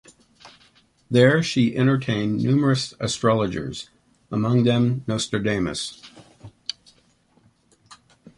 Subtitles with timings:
[1.11, 3.91] There she entertained numerous astrologers,
[4.31, 6.01] among them Nostradamus.